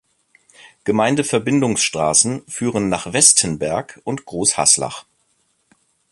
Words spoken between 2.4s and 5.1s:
führen nach Vestenberg und Großhaslach.